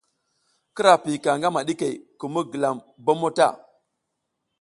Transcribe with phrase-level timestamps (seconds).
[0.75, 3.47] Kira piyika ngama ɗikey kum mi gilam bommo ta.